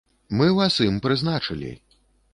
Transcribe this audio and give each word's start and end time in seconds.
Мы 0.39 0.47
вас 0.59 0.79
ім 0.87 0.97
прызначылі. 1.05 1.71